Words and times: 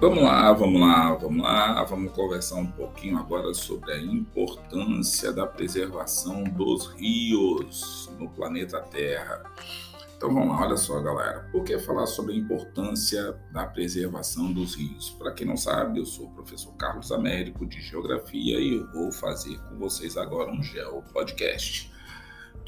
Vamos 0.00 0.22
lá, 0.22 0.52
vamos 0.52 0.80
lá, 0.80 1.14
vamos 1.14 1.42
lá, 1.42 1.82
vamos 1.82 2.12
conversar 2.12 2.54
um 2.54 2.70
pouquinho 2.70 3.18
agora 3.18 3.52
sobre 3.52 3.92
a 3.92 3.98
importância 3.98 5.32
da 5.32 5.44
preservação 5.44 6.44
dos 6.44 6.86
rios 6.94 8.08
no 8.16 8.28
planeta 8.30 8.80
Terra. 8.80 9.42
Então 10.16 10.32
vamos 10.32 10.50
lá, 10.50 10.66
olha 10.66 10.76
só, 10.76 11.00
galera. 11.00 11.48
Por 11.50 11.64
que 11.64 11.80
falar 11.80 12.06
sobre 12.06 12.34
a 12.34 12.36
importância 12.36 13.36
da 13.50 13.66
preservação 13.66 14.52
dos 14.52 14.76
rios? 14.76 15.10
Para 15.10 15.32
quem 15.32 15.48
não 15.48 15.56
sabe, 15.56 15.98
eu 15.98 16.06
sou 16.06 16.26
o 16.26 16.30
professor 16.30 16.72
Carlos 16.76 17.10
Américo 17.10 17.66
de 17.66 17.80
Geografia 17.80 18.60
e 18.60 18.78
vou 18.94 19.10
fazer 19.10 19.58
com 19.62 19.78
vocês 19.78 20.16
agora 20.16 20.52
um 20.52 20.62
Geo 20.62 21.02
Podcast 21.12 21.92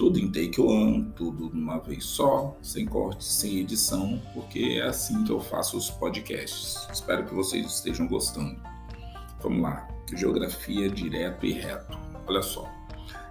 tudo 0.00 0.18
em 0.18 0.28
take 0.28 0.58
one, 0.58 1.12
tudo 1.14 1.50
de 1.50 1.58
uma 1.58 1.78
vez 1.78 2.04
só, 2.04 2.56
sem 2.62 2.86
corte, 2.86 3.22
sem 3.22 3.58
edição, 3.58 4.18
porque 4.32 4.80
é 4.80 4.86
assim 4.86 5.24
que 5.24 5.30
eu 5.30 5.38
faço 5.38 5.76
os 5.76 5.90
podcasts. 5.90 6.88
Espero 6.90 7.26
que 7.26 7.34
vocês 7.34 7.66
estejam 7.66 8.08
gostando. 8.08 8.58
Vamos 9.42 9.60
lá, 9.60 9.86
geografia 10.14 10.88
direto 10.88 11.44
e 11.44 11.52
reto. 11.52 11.98
Olha 12.26 12.40
só, 12.40 12.66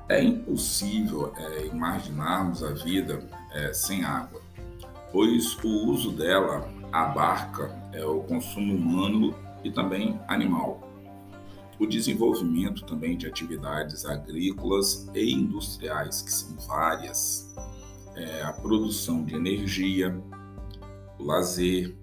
é 0.08 0.24
impossível 0.24 1.34
é, 1.38 1.66
imaginarmos 1.66 2.64
a 2.64 2.70
vida 2.72 3.28
é, 3.52 3.74
sem 3.74 4.04
água, 4.04 4.40
pois 5.12 5.58
o 5.64 5.88
uso 5.88 6.12
dela 6.12 6.72
abarca 6.92 7.76
é, 7.94 8.06
o 8.06 8.20
consumo 8.20 8.76
humano 8.76 9.34
e 9.64 9.72
também 9.72 10.20
animal 10.28 10.88
o 11.80 11.88
desenvolvimento 11.88 12.86
também 12.86 13.18
de 13.18 13.26
atividades 13.26 14.06
agrícolas 14.06 15.10
e 15.16 15.34
industriais, 15.34 16.22
que 16.22 16.32
são 16.32 16.58
várias, 16.68 17.56
é, 18.16 18.42
a 18.44 18.52
produção 18.52 19.24
de 19.24 19.34
energia, 19.34 20.22
o 21.18 21.24
lazer, 21.24 21.96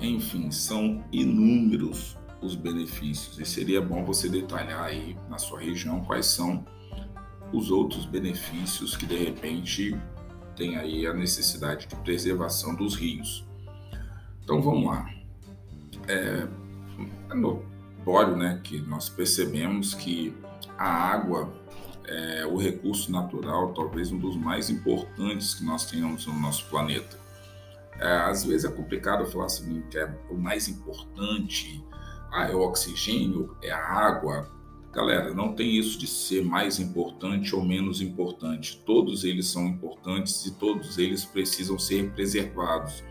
enfim, 0.00 0.50
são 0.50 1.04
inúmeros 1.12 2.16
os 2.42 2.56
benefícios 2.56 3.38
e 3.38 3.44
seria 3.44 3.80
bom 3.80 4.04
você 4.04 4.28
detalhar 4.28 4.84
aí 4.84 5.16
na 5.30 5.38
sua 5.38 5.60
região 5.60 6.04
quais 6.04 6.26
são 6.26 6.64
os 7.52 7.70
outros 7.70 8.04
benefícios 8.04 8.96
que 8.96 9.06
de 9.06 9.16
repente 9.16 9.96
tem 10.56 10.76
aí 10.76 11.06
a 11.06 11.14
necessidade 11.14 11.86
de 11.86 11.96
preservação 11.96 12.74
dos 12.74 12.96
rios. 12.96 13.46
Então 14.42 14.60
vamos 14.60 14.86
lá. 14.86 15.08
É, 16.06 16.46
né, 18.36 18.60
que 18.62 18.80
nós 18.80 19.08
percebemos 19.08 19.94
que 19.94 20.34
a 20.76 20.88
água 20.88 21.52
é 22.06 22.46
o 22.46 22.56
recurso 22.56 23.10
natural, 23.10 23.72
talvez 23.72 24.12
um 24.12 24.18
dos 24.18 24.36
mais 24.36 24.68
importantes 24.68 25.54
que 25.54 25.64
nós 25.64 25.86
tenhamos 25.86 26.26
no 26.26 26.38
nosso 26.38 26.68
planeta. 26.68 27.18
É, 27.98 28.16
às 28.22 28.44
vezes 28.44 28.64
é 28.64 28.70
complicado 28.70 29.24
falar 29.26 29.46
assim, 29.46 29.82
que 29.90 29.96
é 29.96 30.12
o 30.28 30.34
mais 30.34 30.68
importante, 30.68 31.82
ah, 32.32 32.48
é 32.48 32.54
o 32.54 32.60
oxigênio, 32.60 33.56
é 33.62 33.70
a 33.70 33.78
água. 33.78 34.50
Galera, 34.92 35.32
não 35.32 35.54
tem 35.54 35.76
isso 35.76 35.98
de 35.98 36.06
ser 36.06 36.44
mais 36.44 36.78
importante 36.78 37.54
ou 37.54 37.64
menos 37.64 38.00
importante. 38.00 38.82
Todos 38.84 39.24
eles 39.24 39.46
são 39.46 39.66
importantes 39.66 40.44
e 40.46 40.52
todos 40.52 40.98
eles 40.98 41.24
precisam 41.24 41.78
ser 41.78 42.10
preservados. 42.12 43.02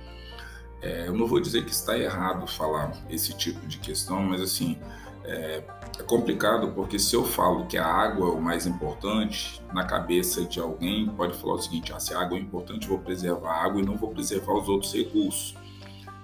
É, 0.84 1.08
eu 1.08 1.14
não 1.14 1.26
vou 1.26 1.40
dizer 1.40 1.64
que 1.64 1.72
está 1.72 1.98
errado 1.98 2.46
falar 2.46 2.92
esse 3.10 3.34
tipo 3.34 3.66
de 3.66 3.78
questão, 3.78 4.22
mas 4.22 4.42
assim 4.42 4.78
é, 5.24 5.64
é, 5.98 6.04
complicado 6.04 6.74
porque 6.74 7.00
se 7.00 7.16
eu 7.16 7.24
falo 7.24 7.66
que 7.66 7.78
a 7.78 7.86
água 7.86 8.28
é 8.28 8.32
o 8.32 8.42
mais 8.42 8.68
importante, 8.68 9.62
na 9.74 9.86
cabeça 9.86 10.44
de 10.44 10.60
alguém 10.60 11.08
pode 11.08 11.38
falar 11.38 11.54
o 11.54 11.62
seguinte: 11.62 11.94
ah, 11.94 12.00
se 12.00 12.14
a 12.14 12.20
água 12.20 12.38
é 12.38 12.42
importante, 12.42 12.88
vou 12.88 13.00
preservar 13.00 13.52
a 13.52 13.64
água 13.64 13.82
e 13.82 13.86
não 13.86 13.96
vou 13.96 14.10
preservar 14.10 14.54
os 14.54 14.68
outros 14.68 14.94
recursos. 14.94 15.56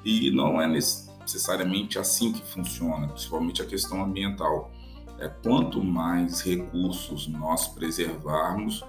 E 0.03 0.30
não 0.31 0.61
é 0.61 0.67
necessariamente 0.67 1.97
assim 1.97 2.33
que 2.33 2.41
funciona, 2.45 3.07
principalmente 3.07 3.61
a 3.61 3.65
questão 3.65 4.03
ambiental. 4.03 4.71
É, 5.17 5.27
quanto 5.27 5.83
mais 5.83 6.41
recursos 6.41 7.27
nós 7.27 7.67
preservarmos, 7.67 8.83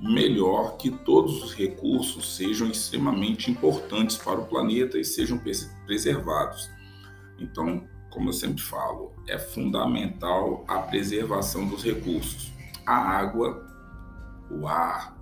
melhor 0.00 0.78
que 0.78 0.90
todos 0.90 1.42
os 1.42 1.54
recursos 1.54 2.36
sejam 2.36 2.68
extremamente 2.68 3.50
importantes 3.50 4.16
para 4.16 4.40
o 4.40 4.46
planeta 4.46 4.98
e 4.98 5.04
sejam 5.04 5.38
preservados. 5.84 6.70
Então, 7.38 7.86
como 8.10 8.30
eu 8.30 8.32
sempre 8.32 8.62
falo, 8.62 9.12
é 9.28 9.38
fundamental 9.38 10.64
a 10.66 10.78
preservação 10.78 11.66
dos 11.68 11.84
recursos. 11.84 12.50
A 12.86 12.96
água, 12.96 13.66
o 14.50 14.66
ar, 14.66 15.16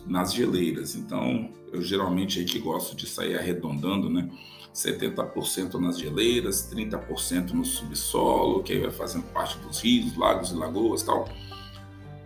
nas 0.06 0.32
geleiras. 0.34 0.96
Então, 0.96 1.50
eu 1.72 1.82
geralmente 1.82 2.40
aí 2.40 2.46
que 2.46 2.60
gosto 2.60 2.94
de 2.96 3.08
sair 3.08 3.36
arredondando, 3.38 4.10
né? 4.10 4.30
70% 4.74 5.76
nas 5.76 5.98
geleiras, 5.98 6.70
30% 6.72 7.52
no 7.52 7.64
subsolo, 7.66 8.62
que 8.62 8.74
aí 8.74 8.80
vai 8.80 8.92
fazendo 8.92 9.24
parte 9.34 9.58
dos 9.60 9.80
rios, 9.80 10.16
lagos 10.16 10.52
e 10.52 10.56
lagoas 10.56 11.02
tal. 11.02 11.28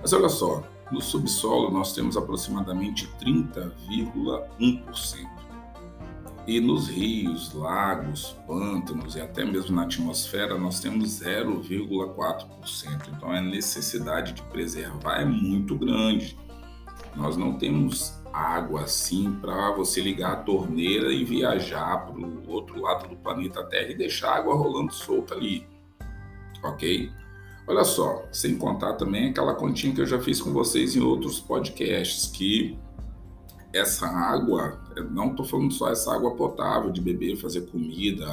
Mas 0.01 0.11
olha 0.11 0.27
só, 0.27 0.67
no 0.91 0.99
subsolo 0.99 1.71
nós 1.71 1.93
temos 1.93 2.17
aproximadamente 2.17 3.07
30,1%. 3.23 5.50
E 6.47 6.59
nos 6.59 6.88
rios, 6.90 7.53
lagos, 7.53 8.35
pântanos 8.47 9.16
e 9.16 9.22
até 9.22 9.46
mesmo 9.46 9.75
na 9.75 9.84
atmosfera 9.84 10.57
nós 10.57 10.79
temos 10.79 11.22
0,4%. 11.22 13.09
Então 13.16 13.31
a 13.31 13.40
necessidade 13.40 14.34
de 14.34 14.41
preservar 14.44 15.22
é 15.22 15.25
muito 15.25 15.75
grande. 15.75 16.38
Nós 17.16 17.38
não 17.38 17.57
temos 17.57 18.19
água 18.34 18.84
assim 18.84 19.34
para 19.41 19.72
você 19.72 20.01
ligar 20.01 20.31
a 20.34 20.38
torneira 20.38 21.12
e 21.12 21.24
viajar 21.24 22.06
para 22.06 22.15
o 22.15 22.50
outro 22.50 22.81
lado 22.81 23.07
do 23.07 23.15
planeta 23.18 23.63
Terra 23.65 23.92
e 23.92 23.95
deixar 23.95 24.30
a 24.30 24.38
água 24.38 24.56
rolando 24.56 24.94
solta 24.94 25.36
ali. 25.36 25.68
Ok? 26.63 27.12
Olha 27.68 27.83
só, 27.83 28.25
sem 28.31 28.57
contar 28.57 28.94
também 28.94 29.30
aquela 29.30 29.54
continha 29.54 29.94
que 29.94 30.01
eu 30.01 30.06
já 30.06 30.19
fiz 30.19 30.42
com 30.42 30.51
vocês 30.51 30.95
em 30.95 31.01
outros 31.01 31.39
podcasts, 31.39 32.25
que 32.25 32.77
essa 33.73 34.07
água, 34.07 34.79
não 35.12 35.31
estou 35.31 35.45
falando 35.45 35.73
só 35.73 35.89
essa 35.89 36.13
água 36.13 36.35
potável 36.35 36.91
de 36.91 37.01
beber, 37.01 37.38
fazer 37.38 37.62
comida, 37.62 38.25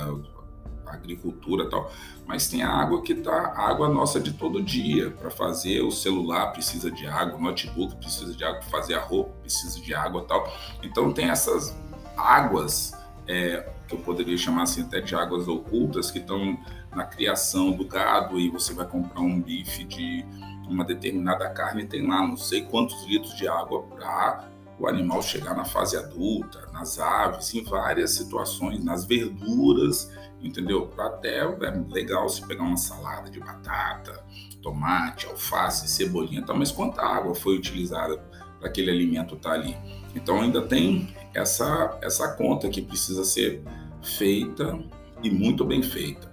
agricultura 0.87 1.69
tal, 1.69 1.91
mas 2.27 2.49
tem 2.49 2.63
a 2.63 2.71
água 2.71 3.03
que 3.03 3.15
tá 3.15 3.53
água 3.57 3.89
nossa 3.89 4.19
de 4.19 4.33
todo 4.33 4.63
dia 4.63 5.11
para 5.11 5.31
fazer 5.31 5.83
o 5.83 5.91
celular 5.91 6.53
precisa 6.53 6.91
de 6.91 7.07
água, 7.07 7.39
o 7.39 7.43
notebook 7.43 7.97
precisa 7.97 8.35
de 8.35 8.45
água, 8.45 8.63
fazer 8.63 8.95
a 8.95 9.01
roupa 9.01 9.31
precisa 9.41 9.81
de 9.81 9.95
água 9.95 10.25
tal. 10.25 10.51
Então 10.83 11.13
tem 11.13 11.29
essas 11.29 11.77
águas 12.17 12.93
é, 13.27 13.69
que 13.87 13.95
eu 13.95 13.99
poderia 14.01 14.37
chamar 14.37 14.63
assim 14.63 14.83
até 14.83 15.01
de 15.01 15.15
águas 15.15 15.47
ocultas 15.47 16.11
que 16.11 16.19
estão 16.19 16.59
na 16.95 17.05
criação 17.05 17.73
do 17.73 17.85
gado 17.85 18.39
e 18.39 18.49
você 18.49 18.73
vai 18.73 18.87
comprar 18.87 19.21
um 19.21 19.41
bife 19.41 19.85
de 19.85 20.25
uma 20.69 20.85
determinada 20.85 21.49
carne 21.51 21.87
tem 21.87 22.07
lá 22.07 22.27
não 22.27 22.37
sei 22.37 22.63
quantos 22.63 23.07
litros 23.07 23.35
de 23.37 23.49
água 23.49 23.83
para 23.83 24.51
o 24.79 24.87
animal 24.87 25.23
chegar 25.23 25.57
na 25.57 25.65
fase 25.65 25.97
adulta, 25.97 26.67
nas 26.73 26.99
aves, 26.99 27.53
em 27.55 27.65
várias 27.65 28.13
situações, 28.13 28.83
nas 28.85 29.05
verduras, 29.05 30.11
entendeu? 30.41 30.93
Até 30.97 31.39
é 31.39 31.85
legal 31.89 32.29
se 32.29 32.47
pegar 32.47 32.63
uma 32.63 32.77
salada 32.77 33.29
de 33.31 33.41
batata, 33.41 34.25
tomate, 34.63 35.27
alface, 35.27 35.89
cebolinha, 35.89 36.45
tá? 36.45 36.55
mas 36.55 36.71
quanta 36.71 37.03
água 37.03 37.35
foi 37.35 37.57
utilizada 37.57 38.19
para 38.59 38.69
aquele 38.69 38.91
alimento 38.91 39.35
estar 39.35 39.51
tá 39.51 39.55
ali? 39.57 39.77
Então 40.15 40.41
ainda 40.41 40.63
tem 40.63 41.15
essa, 41.35 41.99
essa 42.01 42.33
conta 42.35 42.69
que 42.69 42.81
precisa 42.81 43.25
ser 43.25 43.63
feita 44.03 44.79
e 45.23 45.31
muito 45.31 45.65
bem 45.65 45.83
feita. 45.83 46.31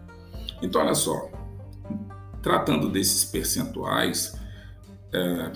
Então 0.62 0.82
olha 0.82 0.96
só, 0.96 1.30
tratando 2.42 2.90
desses 2.90 3.26
percentuais, 3.26 4.40
é, 5.12 5.52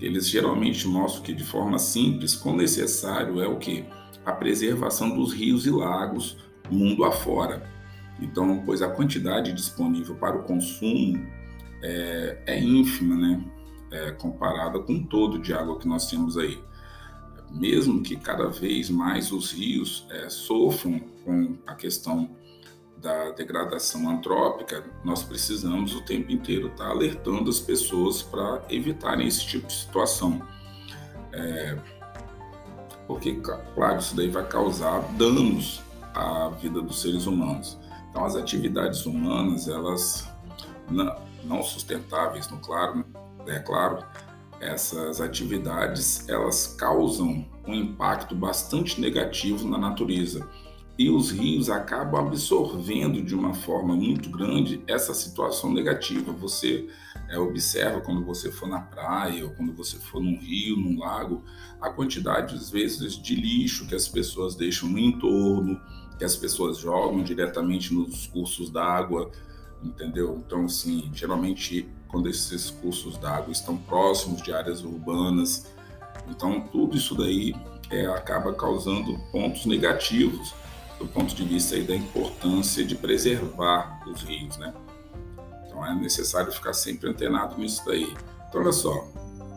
eles 0.00 0.28
geralmente 0.28 0.86
mostram 0.86 1.22
que 1.22 1.32
de 1.32 1.44
forma 1.44 1.78
simples, 1.78 2.34
quão 2.34 2.56
necessário 2.56 3.40
é 3.40 3.48
o 3.48 3.56
que? 3.56 3.84
A 4.24 4.32
preservação 4.32 5.14
dos 5.14 5.32
rios 5.32 5.66
e 5.66 5.70
lagos 5.70 6.36
mundo 6.70 7.04
afora. 7.04 7.70
Então, 8.20 8.62
pois 8.64 8.82
a 8.82 8.88
quantidade 8.88 9.52
disponível 9.52 10.14
para 10.16 10.36
o 10.36 10.42
consumo 10.42 11.26
é, 11.82 12.42
é 12.46 12.60
ínfima, 12.60 13.14
né? 13.14 13.44
É, 13.90 14.10
comparada 14.12 14.80
com 14.80 15.02
todo 15.04 15.38
de 15.38 15.52
água 15.52 15.78
que 15.78 15.86
nós 15.86 16.10
temos 16.10 16.36
aí. 16.36 16.58
Mesmo 17.52 18.02
que 18.02 18.16
cada 18.16 18.48
vez 18.48 18.90
mais 18.90 19.30
os 19.30 19.52
rios 19.52 20.06
é, 20.10 20.28
sofram 20.28 20.98
com 21.24 21.56
a 21.66 21.74
questão 21.74 22.30
da 22.96 23.30
degradação 23.30 24.08
antrópica, 24.08 24.84
nós 25.04 25.22
precisamos 25.22 25.94
o 25.94 26.00
tempo 26.02 26.32
inteiro 26.32 26.68
estar 26.68 26.88
alertando 26.88 27.50
as 27.50 27.60
pessoas 27.60 28.22
para 28.22 28.62
evitarem 28.70 29.26
esse 29.26 29.46
tipo 29.46 29.66
de 29.66 29.74
situação. 29.74 30.40
É, 31.32 31.76
porque, 33.06 33.40
claro, 33.74 33.98
isso 33.98 34.16
daí 34.16 34.28
vai 34.28 34.46
causar 34.48 35.00
danos 35.12 35.82
à 36.14 36.48
vida 36.48 36.80
dos 36.80 37.02
seres 37.02 37.26
humanos. 37.26 37.78
Então, 38.10 38.24
as 38.24 38.34
atividades 38.34 39.04
humanas, 39.04 39.68
elas 39.68 40.28
não, 41.44 41.62
sustentáveis, 41.62 42.48
no 42.48 42.58
claro, 42.58 43.04
é 43.46 43.58
claro, 43.58 44.04
essas 44.58 45.20
atividades 45.20 46.26
elas 46.28 46.66
causam 46.78 47.46
um 47.66 47.74
impacto 47.74 48.34
bastante 48.34 49.00
negativo 49.00 49.68
na 49.68 49.76
natureza 49.76 50.48
e 50.98 51.10
os 51.10 51.30
rios 51.30 51.68
acabam 51.68 52.26
absorvendo 52.26 53.22
de 53.22 53.34
uma 53.34 53.52
forma 53.52 53.94
muito 53.94 54.30
grande 54.30 54.82
essa 54.86 55.12
situação 55.12 55.70
negativa. 55.72 56.32
Você 56.32 56.88
é, 57.28 57.38
observa 57.38 58.00
quando 58.00 58.24
você 58.24 58.50
for 58.50 58.66
na 58.66 58.80
praia 58.80 59.44
ou 59.44 59.50
quando 59.50 59.74
você 59.74 59.98
for 59.98 60.22
num 60.22 60.38
rio, 60.38 60.76
num 60.76 60.98
lago, 60.98 61.44
a 61.80 61.90
quantidade, 61.90 62.54
às 62.54 62.70
vezes, 62.70 63.20
de 63.20 63.34
lixo 63.34 63.86
que 63.86 63.94
as 63.94 64.08
pessoas 64.08 64.54
deixam 64.54 64.88
no 64.88 64.98
entorno, 64.98 65.78
que 66.18 66.24
as 66.24 66.34
pessoas 66.34 66.78
jogam 66.78 67.22
diretamente 67.22 67.92
nos 67.92 68.26
cursos 68.26 68.70
d'água, 68.70 69.30
entendeu? 69.82 70.42
Então, 70.46 70.64
assim, 70.64 71.10
geralmente, 71.12 71.86
quando 72.08 72.26
esses 72.26 72.70
cursos 72.70 73.18
d'água 73.18 73.52
estão 73.52 73.76
próximos 73.76 74.40
de 74.40 74.50
áreas 74.50 74.82
urbanas, 74.82 75.66
então 76.26 76.58
tudo 76.72 76.96
isso 76.96 77.14
daí 77.14 77.54
é, 77.90 78.06
acaba 78.06 78.54
causando 78.54 79.18
pontos 79.30 79.66
negativos 79.66 80.54
do 80.98 81.06
ponto 81.06 81.34
de 81.34 81.44
vista 81.44 81.78
da 81.82 81.94
importância 81.94 82.84
de 82.84 82.94
preservar 82.94 84.02
os 84.08 84.22
rios, 84.22 84.56
né? 84.58 84.72
Então 85.66 85.84
é 85.84 85.94
necessário 85.94 86.50
ficar 86.50 86.72
sempre 86.72 87.10
antenado 87.10 87.58
nisso 87.58 87.82
daí. 87.84 88.14
Então 88.48 88.62
olha 88.62 88.72
só, 88.72 88.92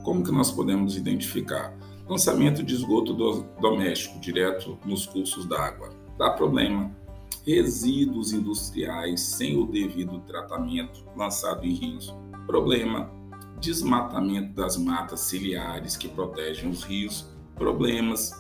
como 0.03 0.23
que 0.23 0.31
nós 0.31 0.51
podemos 0.51 0.97
identificar? 0.97 1.73
Lançamento 2.07 2.63
de 2.63 2.73
esgoto 2.73 3.13
do, 3.13 3.43
doméstico 3.61 4.19
direto 4.19 4.77
nos 4.83 5.05
cursos 5.05 5.45
d'água. 5.45 5.89
Dá 6.17 6.31
problema. 6.31 6.91
Resíduos 7.45 8.33
industriais 8.33 9.21
sem 9.21 9.57
o 9.57 9.65
devido 9.65 10.19
tratamento 10.21 11.05
lançado 11.15 11.65
em 11.65 11.73
rios. 11.73 12.13
Problema. 12.45 13.11
Desmatamento 13.61 14.53
das 14.53 14.75
matas 14.75 15.21
ciliares 15.21 15.95
que 15.95 16.09
protegem 16.09 16.69
os 16.69 16.83
rios. 16.83 17.29
Problemas 17.55 18.33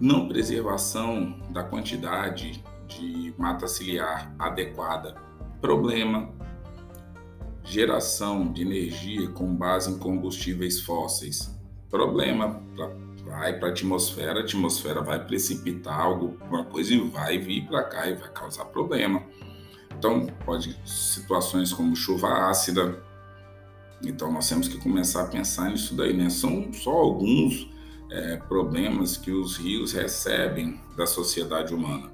não 0.00 0.28
preservação 0.28 1.38
da 1.50 1.62
quantidade 1.62 2.62
de 2.88 3.34
mata 3.38 3.66
ciliar 3.66 4.34
adequada, 4.38 5.14
problema, 5.60 6.30
geração 7.64 8.52
de 8.52 8.62
energia 8.62 9.28
com 9.30 9.54
base 9.54 9.90
em 9.90 9.98
combustíveis 9.98 10.80
fósseis, 10.80 11.58
problema, 11.88 12.60
vai 13.24 13.58
para 13.58 13.68
a 13.68 13.70
atmosfera, 13.70 14.40
a 14.40 14.42
atmosfera 14.42 15.00
vai 15.00 15.24
precipitar 15.24 15.98
algo, 15.98 16.36
uma 16.48 16.64
coisa 16.64 16.92
e 16.92 17.00
vai 17.08 17.38
vir 17.38 17.66
para 17.66 17.84
cá 17.84 18.06
e 18.08 18.14
vai 18.14 18.30
causar 18.30 18.64
problema. 18.66 19.22
Então, 19.96 20.26
pode 20.44 20.76
situações 20.84 21.72
como 21.72 21.94
chuva 21.94 22.50
ácida. 22.50 23.00
Então, 24.04 24.32
nós 24.32 24.48
temos 24.48 24.66
que 24.66 24.78
começar 24.78 25.22
a 25.22 25.26
pensar 25.26 25.70
nisso 25.70 25.94
daí, 25.94 26.12
né? 26.12 26.28
São 26.28 26.72
só 26.72 26.90
alguns 26.90 27.68
é, 28.12 28.36
problemas 28.36 29.16
que 29.16 29.30
os 29.30 29.56
rios 29.56 29.92
recebem 29.92 30.78
da 30.94 31.06
sociedade 31.06 31.74
humana. 31.74 32.12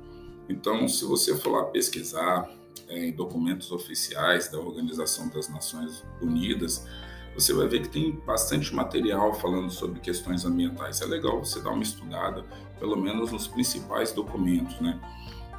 Então, 0.49 0.89
se 0.89 1.05
você 1.05 1.37
for 1.37 1.51
lá 1.51 1.65
pesquisar 1.65 2.49
é, 2.89 3.07
em 3.07 3.13
documentos 3.13 3.73
oficiais 3.73 4.49
da 4.49 4.59
Organização 4.59 5.29
das 5.29 5.49
Nações 5.49 6.05
Unidas, 6.23 6.87
você 7.35 7.53
vai 7.53 7.67
ver 7.67 7.83
que 7.83 7.89
tem 7.89 8.13
bastante 8.25 8.73
material 8.75 9.35
falando 9.35 9.71
sobre 9.71 9.99
questões 9.99 10.45
ambientais. 10.45 11.01
É 11.01 11.05
legal 11.05 11.45
você 11.45 11.61
dar 11.61 11.71
uma 11.71 11.83
estudada, 11.83 12.45
pelo 12.79 12.97
menos 12.97 13.33
nos 13.33 13.49
principais 13.49 14.13
documentos, 14.13 14.81
né? 14.81 15.01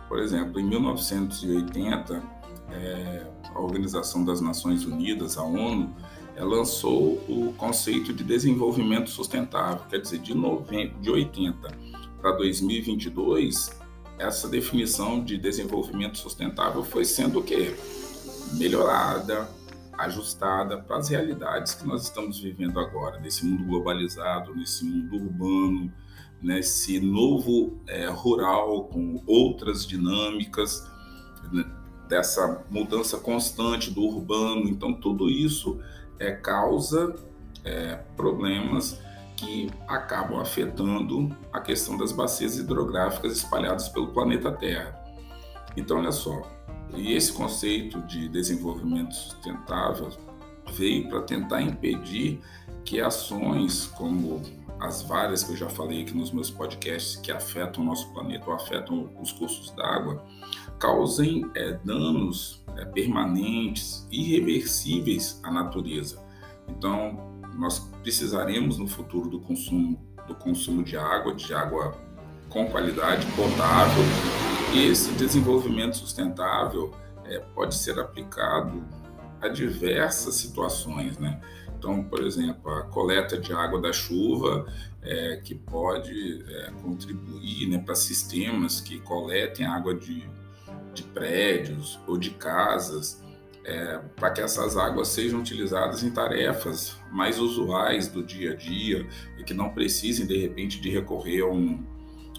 Por 0.08 0.20
exemplo, 0.20 0.60
em 0.60 0.64
1980, 0.64 2.24
é, 2.72 3.28
a 3.54 3.60
Organização 3.60 4.24
das 4.24 4.40
Nações 4.40 4.86
Unidas, 4.86 5.38
a 5.38 5.44
ONU, 5.44 5.94
lançou 6.44 7.24
o 7.28 7.54
conceito 7.58 8.14
de 8.14 8.24
desenvolvimento 8.24 9.10
sustentável, 9.10 9.86
quer 9.90 10.00
dizer, 10.00 10.20
de, 10.20 10.34
90, 10.34 11.00
de 11.00 11.10
80 11.10 11.70
para 12.22 12.32
2022, 12.34 13.78
essa 14.18 14.48
definição 14.48 15.24
de 15.24 15.38
desenvolvimento 15.38 16.18
sustentável 16.18 16.84
foi 16.84 17.06
sendo 17.06 17.40
o 17.40 17.44
quê? 17.44 17.76
Melhorada, 18.54 19.50
ajustada 19.98 20.78
para 20.78 20.98
as 20.98 21.10
realidades 21.10 21.74
que 21.74 21.86
nós 21.86 22.04
estamos 22.04 22.40
vivendo 22.40 22.80
agora, 22.80 23.20
nesse 23.20 23.46
mundo 23.46 23.66
globalizado, 23.66 24.56
nesse 24.56 24.86
mundo 24.86 25.16
urbano, 25.16 25.92
nesse 26.42 27.00
novo 27.00 27.78
é, 27.88 28.08
rural 28.08 28.86
com 28.86 29.22
outras 29.28 29.86
dinâmicas, 29.86 30.88
né, 31.52 31.66
dessa 32.08 32.66
mudança 32.70 33.18
constante 33.18 33.92
do 33.92 34.02
urbano. 34.02 34.68
Então, 34.68 34.94
tudo 34.94 35.30
isso 35.30 35.80
é, 36.20 36.32
causa 36.32 37.16
é, 37.64 38.00
problemas 38.16 39.00
que 39.36 39.72
acabam 39.88 40.40
afetando 40.40 41.36
a 41.54 41.62
questão 41.62 41.98
das 41.98 42.12
bacias 42.12 42.58
hidrográficas 42.58 43.32
espalhadas 43.38 43.88
pelo 43.88 44.08
planeta 44.10 44.52
Terra. 44.52 45.00
Então, 45.78 45.98
olha 45.98 46.12
só, 46.12 46.42
e 46.94 47.14
esse 47.14 47.32
conceito 47.32 48.02
de 48.02 48.28
desenvolvimento 48.28 49.14
sustentável 49.14 50.10
veio 50.74 51.08
para 51.08 51.22
tentar 51.22 51.62
impedir 51.62 52.42
que 52.84 53.00
ações 53.00 53.86
como 53.86 54.42
as 54.80 55.02
várias 55.02 55.44
que 55.44 55.52
eu 55.52 55.58
já 55.58 55.70
falei 55.70 56.02
aqui 56.02 56.16
nos 56.16 56.32
meus 56.32 56.50
podcasts 56.50 57.18
que 57.18 57.32
afetam 57.32 57.84
o 57.84 57.86
nosso 57.86 58.12
planeta 58.14 58.46
ou 58.48 58.54
afetam 58.54 59.10
os 59.22 59.32
cursos 59.32 59.72
d'água 59.72 60.26
causem 60.80 61.50
é, 61.56 61.74
danos 61.84 62.64
é, 62.78 62.86
permanentes, 62.86 64.08
irreversíveis 64.10 65.40
à 65.44 65.52
natureza. 65.52 66.24
Então, 66.68 67.42
nós 67.56 67.80
precisaremos 68.02 68.78
no 68.78 68.88
futuro 68.88 69.30
do 69.30 69.42
consumo 69.42 70.08
do 70.28 70.36
consumo 70.36 70.84
de 70.84 70.96
água, 70.96 71.34
de 71.34 71.52
água 71.54 71.98
com 72.50 72.70
qualidade, 72.70 73.26
potável. 73.36 74.04
E 74.74 74.86
esse 74.86 75.12
desenvolvimento 75.14 75.98
sustentável 75.98 76.94
é, 77.26 77.40
pode 77.40 77.74
ser 77.76 78.00
aplicado 78.00 78.84
a 79.42 79.48
diversas 79.48 80.36
situações, 80.36 81.18
né? 81.18 81.42
Então, 81.80 82.04
por 82.04 82.22
exemplo, 82.22 82.70
a 82.70 82.82
coleta 82.84 83.38
de 83.38 83.54
água 83.54 83.82
da 83.82 83.94
chuva, 83.94 84.68
é, 85.02 85.38
que 85.38 85.56
pode 85.56 86.44
é, 86.46 86.72
contribuir 86.84 87.70
né, 87.70 87.78
para 87.78 87.96
sistemas 87.96 88.82
que 88.82 89.00
coletem 89.00 89.66
água 89.66 89.96
de, 89.96 90.30
de 90.94 91.04
prédios 91.04 91.98
ou 92.06 92.18
de 92.18 92.32
casas, 92.32 93.24
é, 93.64 93.98
para 94.18 94.32
que 94.32 94.42
essas 94.42 94.76
águas 94.76 95.08
sejam 95.08 95.40
utilizadas 95.40 96.04
em 96.04 96.12
tarefas 96.12 96.98
mais 97.12 97.40
usuais 97.40 98.10
do 98.10 98.22
dia 98.22 98.52
a 98.52 98.56
dia 98.56 99.08
e 99.38 99.44
que 99.46 99.54
não 99.54 99.70
precisem, 99.70 100.28
de 100.28 100.38
repente, 100.38 100.82
de 100.82 100.90
recorrer 100.90 101.44
a 101.44 101.48
um, 101.48 101.82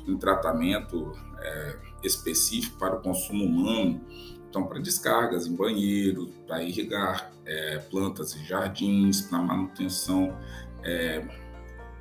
um 0.06 0.18
tratamento 0.18 1.12
é, 1.40 1.76
específico 2.04 2.76
para 2.78 2.96
o 2.96 3.00
consumo 3.00 3.46
humano. 3.46 4.04
Então, 4.50 4.64
para 4.66 4.80
descargas 4.80 5.46
em 5.46 5.54
banheiro, 5.54 6.28
para 6.44 6.60
irrigar 6.60 7.30
é, 7.46 7.78
plantas 7.78 8.34
e 8.34 8.44
jardins, 8.44 9.22
para 9.22 9.38
manutenção 9.38 10.36
é, 10.82 11.24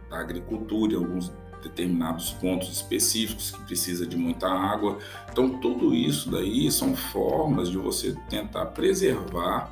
da 0.10 0.20
agricultura, 0.20 0.98
alguns 0.98 1.32
determinados 1.62 2.32
pontos 2.32 2.70
específicos 2.70 3.52
que 3.52 3.62
precisa 3.66 4.06
de 4.08 4.18
muita 4.18 4.48
água. 4.48 4.98
Então, 5.32 5.60
tudo 5.60 5.94
isso 5.94 6.32
daí 6.32 6.72
são 6.72 6.96
formas 6.96 7.70
de 7.70 7.78
você 7.78 8.16
tentar 8.30 8.66
preservar 8.68 9.72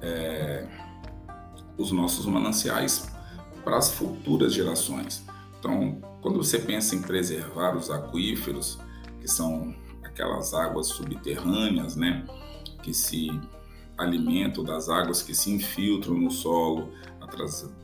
é, 0.00 0.66
os 1.76 1.92
nossos 1.92 2.24
mananciais 2.24 3.06
para 3.62 3.76
as 3.76 3.92
futuras 3.92 4.54
gerações. 4.54 5.26
Então, 5.58 6.00
quando 6.22 6.38
você 6.38 6.58
pensa 6.58 6.94
em 6.94 7.02
preservar 7.02 7.76
os 7.76 7.90
aquíferos, 7.90 8.78
que 9.20 9.28
são 9.28 9.74
aquelas 10.14 10.54
águas 10.54 10.86
subterrâneas, 10.86 11.96
né, 11.96 12.24
que 12.82 12.94
se 12.94 13.28
alimentam 13.98 14.62
das 14.62 14.88
águas 14.88 15.22
que 15.22 15.34
se 15.34 15.50
infiltram 15.50 16.14
no 16.14 16.30
solo 16.30 16.92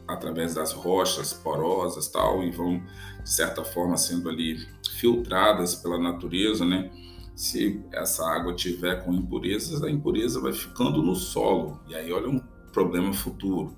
através 0.07 0.55
das 0.55 0.73
rochas 0.73 1.33
porosas 1.33 2.07
tal 2.07 2.43
e 2.45 2.51
vão 2.51 2.81
de 3.23 3.31
certa 3.31 3.65
forma 3.65 3.97
sendo 3.97 4.29
ali 4.29 4.65
filtradas 4.93 5.75
pela 5.75 5.99
natureza, 5.99 6.65
né? 6.65 6.91
Se 7.35 7.83
essa 7.93 8.25
água 8.29 8.55
tiver 8.55 9.05
com 9.05 9.13
impurezas, 9.13 9.83
a 9.83 9.91
impureza 9.91 10.41
vai 10.41 10.53
ficando 10.53 11.03
no 11.03 11.15
solo 11.15 11.81
e 11.89 11.95
aí 11.95 12.13
olha 12.13 12.29
um 12.29 12.39
problema 12.73 13.13
futuro. 13.13 13.77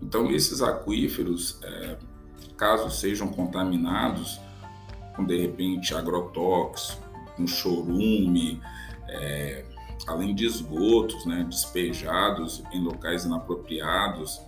Então 0.00 0.30
esses 0.30 0.62
aquíferos, 0.62 1.58
é, 1.62 1.98
caso 2.56 2.90
sejam 2.90 3.28
contaminados 3.28 4.40
com 5.16 5.24
de 5.24 5.38
repente 5.38 5.94
agrotóxico, 5.94 7.09
com 7.40 7.46
chorume, 7.46 8.60
é, 9.08 9.64
além 10.06 10.34
de 10.34 10.46
esgotos 10.46 11.24
né, 11.24 11.44
despejados 11.48 12.62
em 12.72 12.82
locais 12.82 13.24
inapropriados, 13.24 14.40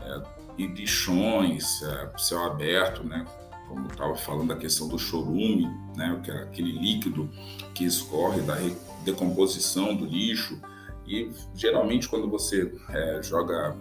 é, 0.00 0.22
e 0.58 0.66
lixões, 0.66 1.82
é, 1.82 2.10
céu 2.18 2.44
aberto, 2.44 3.04
né, 3.04 3.24
como 3.68 3.86
estava 3.86 4.16
falando 4.16 4.48
da 4.48 4.56
questão 4.56 4.88
do 4.88 4.98
chorume, 4.98 5.68
né, 5.96 6.18
que 6.24 6.30
é 6.30 6.42
aquele 6.42 6.72
líquido 6.72 7.30
que 7.74 7.84
escorre 7.84 8.40
da 8.40 8.56
decomposição 9.04 9.94
do 9.94 10.04
lixo, 10.04 10.60
e 11.06 11.30
geralmente 11.54 12.08
quando 12.08 12.28
você 12.28 12.72
é, 12.90 13.22
joga 13.22 13.76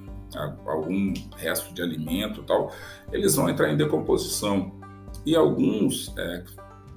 algum 0.66 1.14
resto 1.38 1.74
de 1.74 1.82
alimento 1.82 2.44
tal, 2.44 2.72
eles 3.12 3.36
vão 3.36 3.50
entrar 3.50 3.72
em 3.72 3.78
decomposição. 3.78 4.80
E 5.26 5.36
alguns 5.36 6.16
é, 6.18 6.44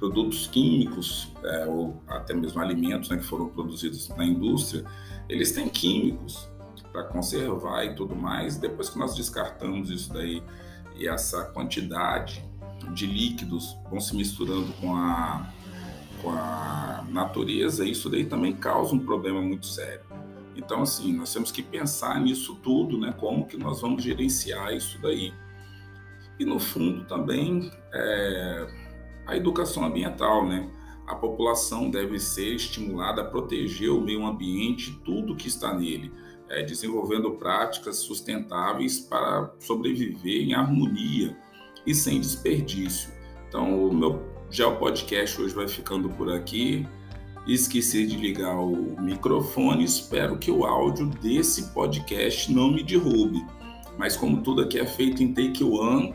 produtos 0.02 0.48
químicos 0.48 1.28
é, 1.44 1.64
ou 1.64 2.02
até 2.08 2.34
mesmo 2.34 2.60
alimentos 2.60 3.08
né, 3.08 3.18
que 3.18 3.22
foram 3.24 3.48
produzidos 3.48 4.08
na 4.08 4.24
indústria, 4.24 4.84
eles 5.28 5.52
têm 5.52 5.68
químicos 5.68 6.48
para 6.90 7.04
conservar 7.04 7.84
e 7.84 7.94
tudo 7.94 8.16
mais. 8.16 8.56
Depois 8.56 8.90
que 8.90 8.98
nós 8.98 9.14
descartamos 9.14 9.90
isso 9.90 10.12
daí 10.12 10.42
e 10.96 11.06
essa 11.06 11.44
quantidade 11.44 12.44
de 12.92 13.06
líquidos 13.06 13.78
vão 13.88 14.00
se 14.00 14.16
misturando 14.16 14.72
com 14.80 14.92
a, 14.96 15.48
com 16.20 16.30
a 16.30 17.06
natureza, 17.08 17.84
isso 17.84 18.10
daí 18.10 18.24
também 18.24 18.56
causa 18.56 18.96
um 18.96 18.98
problema 18.98 19.40
muito 19.40 19.66
sério. 19.66 20.04
Então, 20.56 20.82
assim, 20.82 21.12
nós 21.12 21.32
temos 21.32 21.52
que 21.52 21.62
pensar 21.62 22.20
nisso 22.20 22.56
tudo, 22.56 22.98
né? 22.98 23.14
Como 23.16 23.46
que 23.46 23.56
nós 23.56 23.80
vamos 23.80 24.02
gerenciar 24.02 24.74
isso 24.74 25.00
daí. 25.00 25.32
E 26.40 26.44
no 26.44 26.58
fundo 26.58 27.04
também 27.04 27.70
é, 27.94 28.81
a 29.26 29.36
educação 29.36 29.84
ambiental, 29.84 30.46
né? 30.46 30.68
A 31.06 31.14
população 31.14 31.90
deve 31.90 32.18
ser 32.18 32.54
estimulada 32.54 33.22
a 33.22 33.24
proteger 33.24 33.90
o 33.90 34.00
meio 34.00 34.24
ambiente, 34.24 34.98
tudo 35.04 35.36
que 35.36 35.48
está 35.48 35.74
nele, 35.74 36.12
é, 36.48 36.62
desenvolvendo 36.62 37.32
práticas 37.32 37.96
sustentáveis 37.96 39.00
para 39.00 39.52
sobreviver 39.58 40.42
em 40.42 40.54
harmonia 40.54 41.36
e 41.86 41.94
sem 41.94 42.20
desperdício. 42.20 43.10
Então, 43.48 43.88
o 43.88 43.92
meu 43.92 44.22
Geo 44.50 44.76
Podcast 44.76 45.40
hoje 45.40 45.54
vai 45.54 45.66
ficando 45.66 46.08
por 46.10 46.30
aqui. 46.32 46.86
Esqueci 47.46 48.06
de 48.06 48.16
ligar 48.16 48.56
o 48.56 49.00
microfone, 49.00 49.84
espero 49.84 50.38
que 50.38 50.50
o 50.50 50.64
áudio 50.64 51.06
desse 51.06 51.72
podcast 51.72 52.52
não 52.52 52.70
me 52.70 52.82
derrube. 52.82 53.44
Mas 53.98 54.16
como 54.16 54.42
tudo 54.42 54.62
aqui 54.62 54.78
é 54.78 54.86
feito 54.86 55.22
em 55.22 55.34
Take 55.34 55.64
One, 55.64 56.14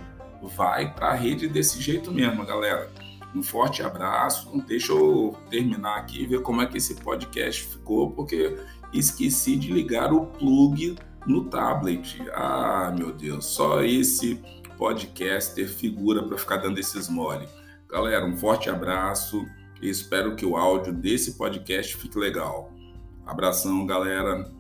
vai 0.55 0.93
para 0.93 1.09
a 1.09 1.13
rede 1.13 1.47
desse 1.47 1.81
jeito 1.81 2.11
mesmo, 2.11 2.45
galera. 2.45 2.89
Um 3.35 3.43
forte 3.43 3.83
abraço. 3.83 4.49
Deixa 4.65 4.91
eu 4.91 5.35
terminar 5.49 5.97
aqui 5.97 6.23
e 6.23 6.25
ver 6.25 6.41
como 6.41 6.61
é 6.61 6.65
que 6.65 6.77
esse 6.77 6.95
podcast 6.95 7.63
ficou, 7.63 8.11
porque 8.11 8.57
esqueci 8.93 9.55
de 9.55 9.71
ligar 9.71 10.13
o 10.13 10.25
plug 10.25 10.95
no 11.25 11.45
tablet. 11.45 12.21
Ah, 12.33 12.93
meu 12.97 13.11
Deus, 13.11 13.45
só 13.45 13.83
esse 13.83 14.41
podcaster 14.77 15.67
figura 15.67 16.23
para 16.23 16.37
ficar 16.37 16.57
dando 16.57 16.79
esses 16.79 17.09
mole. 17.09 17.47
Galera, 17.89 18.25
um 18.25 18.37
forte 18.37 18.69
abraço 18.69 19.45
e 19.81 19.89
espero 19.89 20.35
que 20.35 20.45
o 20.45 20.55
áudio 20.55 20.93
desse 20.93 21.37
podcast 21.37 21.95
fique 21.97 22.17
legal. 22.17 22.71
Abração, 23.25 23.85
galera. 23.85 24.56